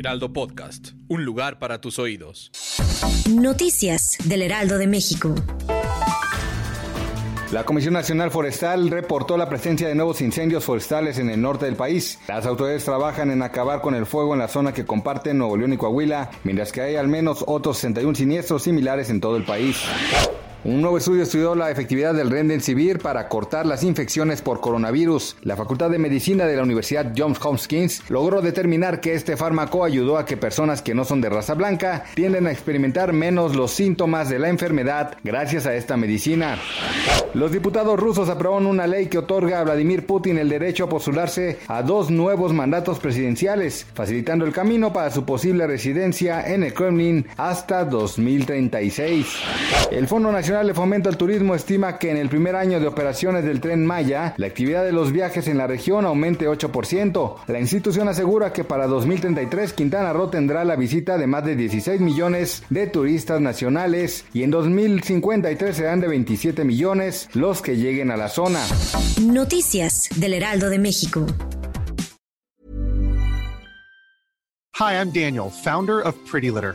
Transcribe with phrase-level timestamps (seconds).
[0.00, 2.50] Heraldo Podcast, un lugar para tus oídos.
[3.28, 5.34] Noticias del Heraldo de México.
[7.52, 11.76] La Comisión Nacional Forestal reportó la presencia de nuevos incendios forestales en el norte del
[11.76, 12.18] país.
[12.28, 15.74] Las autoridades trabajan en acabar con el fuego en la zona que comparten Nuevo León
[15.74, 19.76] y Coahuila, mientras que hay al menos otros 61 siniestros similares en todo el país.
[20.62, 25.38] Un nuevo estudio estudió la efectividad del Remdesivir para cortar las infecciones por coronavirus.
[25.40, 30.18] La Facultad de Medicina de la Universidad Johns Hopkins logró determinar que este fármaco ayudó
[30.18, 34.28] a que personas que no son de raza blanca tienden a experimentar menos los síntomas
[34.28, 36.58] de la enfermedad gracias a esta medicina.
[37.32, 41.58] Los diputados rusos aprobaron una ley que otorga a Vladimir Putin el derecho a postularse
[41.68, 47.26] a dos nuevos mandatos presidenciales, facilitando el camino para su posible residencia en el Kremlin
[47.38, 49.26] hasta 2036.
[49.90, 53.44] El Fondo Nacional de Fomento al Turismo estima que en el primer año de operaciones
[53.44, 57.36] del tren Maya, la actividad de los viajes en la región aumente 8%.
[57.46, 62.00] La institución asegura que para 2033 Quintana Roo tendrá la visita de más de 16
[62.00, 68.16] millones de turistas nacionales y en 2053 serán de 27 millones los que lleguen a
[68.16, 68.58] la zona.
[69.22, 71.26] Noticias del Heraldo de México.
[74.80, 76.74] Hi, I'm Daniel, founder of Pretty Litter.